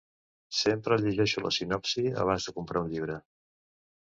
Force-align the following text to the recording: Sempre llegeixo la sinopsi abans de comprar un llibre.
Sempre 0.59 0.97
llegeixo 1.03 1.43
la 1.43 1.51
sinopsi 1.57 2.07
abans 2.25 2.49
de 2.49 2.55
comprar 2.57 2.85
un 2.87 2.91
llibre. 2.97 3.21